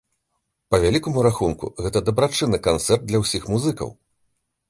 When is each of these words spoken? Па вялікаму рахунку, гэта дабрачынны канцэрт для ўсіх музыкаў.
Па 0.69 0.77
вялікаму 0.83 1.25
рахунку, 1.27 1.69
гэта 1.87 2.01
дабрачынны 2.07 2.61
канцэрт 2.69 3.01
для 3.11 3.17
ўсіх 3.25 3.47
музыкаў. 3.53 3.89